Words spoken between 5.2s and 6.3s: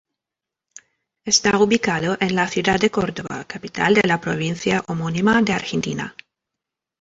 de Argentina.